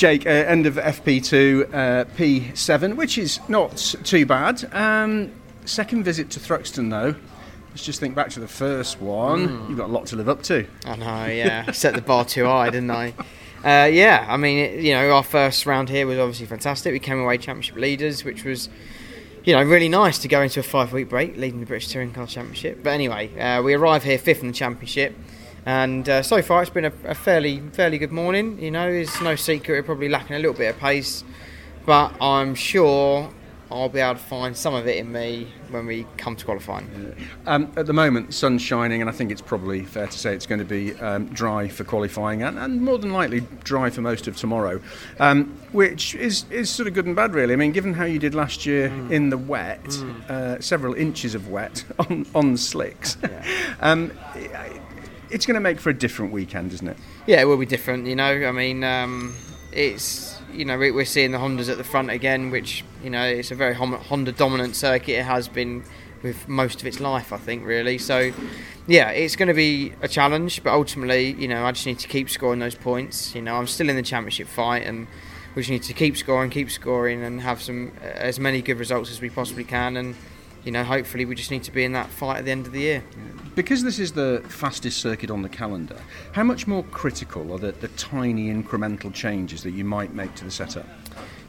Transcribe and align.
Jake, 0.00 0.24
uh, 0.24 0.30
end 0.30 0.64
of 0.64 0.76
FP2, 0.76 1.74
uh, 1.74 2.04
P7, 2.16 2.96
which 2.96 3.18
is 3.18 3.38
not 3.50 3.76
too 4.02 4.24
bad. 4.24 4.64
Um, 4.74 5.30
second 5.66 6.04
visit 6.04 6.30
to 6.30 6.40
Thruxton, 6.40 6.88
though. 6.88 7.14
Let's 7.68 7.84
just 7.84 8.00
think 8.00 8.14
back 8.14 8.30
to 8.30 8.40
the 8.40 8.48
first 8.48 8.98
one. 8.98 9.68
You've 9.68 9.76
got 9.76 9.90
a 9.90 9.92
lot 9.92 10.06
to 10.06 10.16
live 10.16 10.30
up 10.30 10.42
to. 10.44 10.66
I 10.86 10.96
know, 10.96 11.26
yeah. 11.26 11.70
Set 11.72 11.94
the 11.94 12.00
bar 12.00 12.24
too 12.24 12.46
high, 12.46 12.70
didn't 12.70 12.90
I? 12.90 13.12
Uh, 13.62 13.88
yeah, 13.92 14.24
I 14.26 14.38
mean, 14.38 14.56
it, 14.60 14.82
you 14.82 14.94
know, 14.94 15.10
our 15.10 15.22
first 15.22 15.66
round 15.66 15.90
here 15.90 16.06
was 16.06 16.18
obviously 16.18 16.46
fantastic. 16.46 16.94
We 16.94 16.98
came 16.98 17.20
away 17.20 17.36
championship 17.36 17.76
leaders, 17.76 18.24
which 18.24 18.42
was, 18.42 18.70
you 19.44 19.52
know, 19.52 19.62
really 19.62 19.90
nice 19.90 20.18
to 20.20 20.28
go 20.28 20.40
into 20.40 20.60
a 20.60 20.62
five-week 20.62 21.10
break 21.10 21.36
leading 21.36 21.60
the 21.60 21.66
British 21.66 21.88
Touring 21.88 22.12
Car 22.12 22.26
Championship. 22.26 22.82
But 22.82 22.94
anyway, 22.94 23.38
uh, 23.38 23.62
we 23.62 23.74
arrived 23.74 24.06
here 24.06 24.16
fifth 24.16 24.40
in 24.40 24.46
the 24.46 24.54
championship, 24.54 25.14
and 25.66 26.08
uh, 26.08 26.22
so 26.22 26.42
far 26.42 26.62
it's 26.62 26.70
been 26.70 26.86
a, 26.86 26.92
a 27.04 27.14
fairly, 27.14 27.60
fairly 27.72 27.98
good 27.98 28.12
morning. 28.12 28.58
You 28.58 28.70
know, 28.70 28.88
it's 28.88 29.20
no 29.20 29.36
secret 29.36 29.74
we're 29.74 29.82
probably 29.82 30.08
lacking 30.08 30.36
a 30.36 30.38
little 30.38 30.54
bit 30.54 30.74
of 30.74 30.80
pace, 30.80 31.24
but 31.84 32.14
I'm 32.20 32.54
sure 32.54 33.30
I'll 33.72 33.88
be 33.88 34.00
able 34.00 34.14
to 34.14 34.20
find 34.20 34.56
some 34.56 34.74
of 34.74 34.88
it 34.88 34.96
in 34.96 35.12
me 35.12 35.46
when 35.70 35.86
we 35.86 36.04
come 36.16 36.34
to 36.34 36.44
qualifying. 36.44 37.14
Um, 37.46 37.72
at 37.76 37.86
the 37.86 37.92
moment, 37.92 38.34
sun's 38.34 38.62
shining, 38.62 39.00
and 39.00 39.08
I 39.08 39.12
think 39.12 39.30
it's 39.30 39.40
probably 39.40 39.84
fair 39.84 40.08
to 40.08 40.18
say 40.18 40.34
it's 40.34 40.46
going 40.46 40.58
to 40.58 40.64
be 40.64 40.94
um, 40.94 41.26
dry 41.26 41.68
for 41.68 41.84
qualifying, 41.84 42.42
and, 42.42 42.58
and 42.58 42.82
more 42.82 42.98
than 42.98 43.12
likely 43.12 43.40
dry 43.62 43.88
for 43.88 44.00
most 44.00 44.26
of 44.26 44.36
tomorrow, 44.36 44.80
um, 45.20 45.56
which 45.70 46.16
is, 46.16 46.46
is 46.50 46.68
sort 46.68 46.88
of 46.88 46.94
good 46.94 47.06
and 47.06 47.14
bad, 47.14 47.32
really. 47.32 47.52
I 47.52 47.56
mean, 47.56 47.70
given 47.70 47.94
how 47.94 48.04
you 48.04 48.18
did 48.18 48.34
last 48.34 48.66
year 48.66 48.86
in 49.08 49.30
the 49.30 49.38
wet, 49.38 49.86
uh, 50.28 50.60
several 50.60 50.94
inches 50.94 51.36
of 51.36 51.48
wet 51.48 51.84
on, 52.00 52.26
on 52.34 52.56
slicks, 52.56 53.18
um, 53.80 54.10
it's 55.30 55.46
going 55.46 55.54
to 55.54 55.60
make 55.60 55.80
for 55.80 55.90
a 55.90 55.94
different 55.94 56.32
weekend, 56.32 56.72
isn't 56.72 56.88
it? 56.88 56.96
Yeah, 57.26 57.40
it 57.40 57.44
will 57.44 57.56
be 57.56 57.66
different. 57.66 58.06
You 58.06 58.16
know, 58.16 58.30
I 58.48 58.52
mean, 58.52 58.84
um, 58.84 59.34
it's 59.72 60.38
you 60.52 60.64
know 60.64 60.76
we- 60.78 60.90
we're 60.90 61.04
seeing 61.04 61.30
the 61.32 61.38
Hondas 61.38 61.70
at 61.70 61.78
the 61.78 61.84
front 61.84 62.10
again, 62.10 62.50
which 62.50 62.84
you 63.04 63.10
know 63.10 63.22
it's 63.24 63.50
a 63.50 63.54
very 63.54 63.74
Honda 63.74 64.32
dominant 64.32 64.76
circuit. 64.76 65.18
It 65.18 65.24
has 65.24 65.48
been 65.48 65.84
with 66.22 66.48
most 66.48 66.80
of 66.80 66.86
its 66.86 67.00
life, 67.00 67.32
I 67.32 67.38
think, 67.38 67.64
really. 67.64 67.96
So, 67.96 68.30
yeah, 68.86 69.08
it's 69.10 69.36
going 69.36 69.48
to 69.48 69.54
be 69.54 69.94
a 70.02 70.08
challenge, 70.08 70.62
but 70.62 70.70
ultimately, 70.74 71.32
you 71.32 71.48
know, 71.48 71.64
I 71.64 71.72
just 71.72 71.86
need 71.86 71.98
to 72.00 72.08
keep 72.08 72.28
scoring 72.28 72.58
those 72.60 72.74
points. 72.74 73.34
You 73.34 73.40
know, 73.40 73.56
I'm 73.56 73.66
still 73.66 73.88
in 73.88 73.96
the 73.96 74.02
championship 74.02 74.46
fight, 74.46 74.84
and 74.86 75.06
we 75.54 75.62
just 75.62 75.70
need 75.70 75.82
to 75.84 75.94
keep 75.94 76.18
scoring, 76.18 76.50
keep 76.50 76.70
scoring, 76.70 77.22
and 77.22 77.40
have 77.40 77.62
some 77.62 77.92
as 78.02 78.38
many 78.38 78.60
good 78.60 78.78
results 78.78 79.10
as 79.10 79.22
we 79.22 79.30
possibly 79.30 79.64
can. 79.64 79.96
And 79.96 80.14
you 80.64 80.72
know, 80.72 80.84
hopefully, 80.84 81.24
we 81.24 81.34
just 81.34 81.50
need 81.50 81.62
to 81.64 81.72
be 81.72 81.84
in 81.84 81.92
that 81.92 82.08
fight 82.08 82.38
at 82.38 82.44
the 82.44 82.50
end 82.50 82.66
of 82.66 82.72
the 82.72 82.80
year. 82.80 83.04
Because 83.54 83.82
this 83.82 83.98
is 83.98 84.12
the 84.12 84.42
fastest 84.48 84.98
circuit 84.98 85.30
on 85.30 85.42
the 85.42 85.48
calendar, 85.48 85.96
how 86.32 86.44
much 86.44 86.66
more 86.66 86.84
critical 86.84 87.52
are 87.52 87.58
the, 87.58 87.72
the 87.72 87.88
tiny 87.88 88.48
incremental 88.52 89.12
changes 89.12 89.62
that 89.62 89.72
you 89.72 89.84
might 89.84 90.14
make 90.14 90.34
to 90.36 90.44
the 90.44 90.50
setup? 90.50 90.86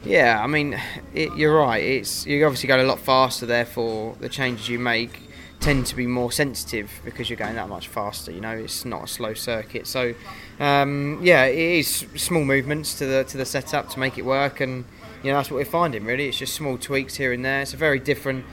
Yeah, 0.04 0.42
I 0.42 0.46
mean, 0.48 0.80
it, 1.14 1.34
you're 1.36 1.56
right. 1.56 1.82
It's 1.82 2.26
you 2.26 2.44
obviously 2.44 2.66
go 2.66 2.82
a 2.82 2.84
lot 2.84 2.98
faster, 2.98 3.46
therefore 3.46 4.16
the 4.18 4.28
changes 4.28 4.68
you 4.68 4.78
make 4.78 5.20
tend 5.60 5.86
to 5.86 5.94
be 5.94 6.08
more 6.08 6.32
sensitive 6.32 6.90
because 7.04 7.30
you're 7.30 7.36
going 7.36 7.54
that 7.54 7.68
much 7.68 7.86
faster. 7.86 8.32
You 8.32 8.40
know, 8.40 8.50
it's 8.50 8.84
not 8.84 9.04
a 9.04 9.06
slow 9.06 9.32
circuit, 9.34 9.86
so 9.86 10.12
um, 10.58 11.20
yeah, 11.22 11.44
it 11.44 11.56
is 11.56 12.04
small 12.16 12.44
movements 12.44 12.98
to 12.98 13.06
the 13.06 13.24
to 13.24 13.36
the 13.36 13.46
setup 13.46 13.88
to 13.90 14.00
make 14.00 14.18
it 14.18 14.24
work, 14.24 14.60
and 14.60 14.84
you 15.22 15.30
know 15.30 15.36
that's 15.36 15.50
what 15.50 15.58
we're 15.58 15.64
finding. 15.64 16.04
Really, 16.04 16.26
it's 16.26 16.38
just 16.38 16.54
small 16.54 16.78
tweaks 16.78 17.14
here 17.14 17.32
and 17.32 17.44
there. 17.44 17.62
It's 17.62 17.74
a 17.74 17.76
very 17.76 18.00
different 18.00 18.44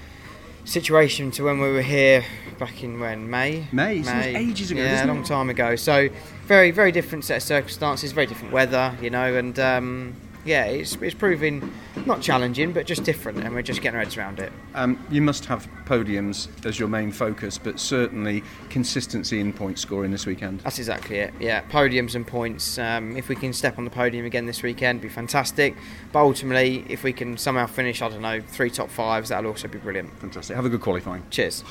situation 0.66 1.32
to 1.32 1.44
when 1.44 1.60
we 1.60 1.72
were 1.72 1.82
here 1.82 2.24
back 2.58 2.84
in 2.84 3.00
when 3.00 3.30
May. 3.30 3.68
May, 3.72 4.04
seems 4.04 4.26
ages 4.26 4.72
ago, 4.72 4.82
Yeah, 4.82 5.06
a 5.06 5.08
long 5.08 5.22
it? 5.22 5.26
time 5.26 5.50
ago. 5.50 5.76
So 5.76 6.10
very 6.46 6.72
very 6.72 6.92
different 6.92 7.24
set 7.26 7.38
of 7.38 7.44
circumstances, 7.44 8.12
very 8.12 8.28
different 8.28 8.54
weather. 8.54 8.96
You 9.02 9.10
know, 9.10 9.36
and 9.36 9.58
um, 9.60 10.16
yeah, 10.46 10.66
it's 10.66 10.96
it's 10.96 11.16
proving 11.16 11.72
not 12.06 12.22
challenging, 12.22 12.72
but 12.72 12.86
just 12.86 13.04
different, 13.04 13.40
and 13.40 13.54
we're 13.54 13.62
just 13.62 13.82
getting 13.82 13.98
our 13.98 14.04
heads 14.04 14.18
around 14.18 14.40
it. 14.40 14.52
Um, 14.74 15.04
you 15.10 15.22
must 15.22 15.46
have 15.46 15.68
podiums 15.86 16.48
as 16.66 16.80
your 16.80 16.88
main 16.88 17.12
focus, 17.12 17.58
but 17.58 17.80
certainly 17.80 18.44
consistency 18.70 19.40
in 19.40 19.54
point 19.54 19.80
scoring 19.80 20.12
this 20.12 20.26
weekend. 20.26 20.62
That's 20.62 20.80
exactly 20.80 21.18
it. 21.18 21.34
Yeah, 21.40 21.62
podiums 21.64 22.16
and 22.16 22.26
points. 22.26 22.78
Um, 22.78 23.18
if 23.18 23.30
we 23.30 23.36
can 23.36 23.54
step 23.54 23.78
on 23.78 23.86
the 23.86 23.92
podium 23.92 24.26
again 24.26 24.46
this 24.46 24.64
weekend, 24.64 25.02
be 25.02 25.10
fantastic. 25.10 25.76
But 26.12 26.22
ultimately, 26.22 26.86
if 26.90 27.04
we 27.04 27.14
can 27.14 27.38
somehow 27.38 27.68
finish, 27.68 28.02
I 28.02 28.10
don't 28.10 28.22
know, 28.22 28.42
three 28.42 28.70
top 28.70 28.90
fives, 28.90 29.30
that'll 29.30 29.50
also 29.50 29.68
be 29.68 29.78
brilliant. 29.78 30.18
Fantastic. 30.20 30.56
Have 30.56 30.66
a 30.66 30.70
good 30.70 30.82
qualifying. 30.82 31.24
Cheers. 31.30 31.64